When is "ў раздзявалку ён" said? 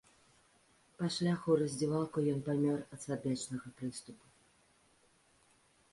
1.55-2.39